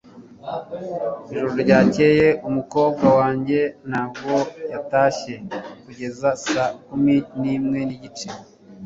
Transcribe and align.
Ijoro 1.29 1.49
ryakeye 1.63 2.27
umukobwa 2.47 3.05
wanjye 3.19 3.59
ntabwo 3.89 4.33
yatashye 4.71 5.35
kugeza 5.83 6.29
saa 6.47 6.73
kumi 6.87 7.15
n'imwe 7.39 7.79
n'igice. 7.87 8.27